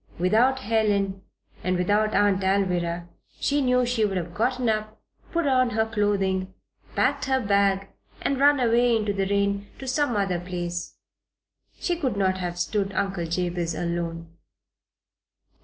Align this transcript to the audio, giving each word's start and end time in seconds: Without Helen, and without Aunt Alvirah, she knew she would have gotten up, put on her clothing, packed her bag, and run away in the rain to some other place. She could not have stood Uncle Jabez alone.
Without 0.17 0.61
Helen, 0.61 1.21
and 1.63 1.77
without 1.77 2.15
Aunt 2.15 2.41
Alvirah, 2.43 3.07
she 3.39 3.61
knew 3.61 3.85
she 3.85 4.03
would 4.03 4.17
have 4.17 4.33
gotten 4.33 4.67
up, 4.67 4.99
put 5.31 5.45
on 5.45 5.69
her 5.69 5.85
clothing, 5.85 6.51
packed 6.95 7.25
her 7.25 7.39
bag, 7.39 7.87
and 8.23 8.39
run 8.39 8.59
away 8.59 8.95
in 8.95 9.05
the 9.05 9.27
rain 9.27 9.67
to 9.77 9.87
some 9.87 10.15
other 10.15 10.39
place. 10.39 10.97
She 11.77 11.95
could 11.97 12.17
not 12.17 12.39
have 12.39 12.57
stood 12.57 12.91
Uncle 12.93 13.27
Jabez 13.27 13.75
alone. 13.75 14.35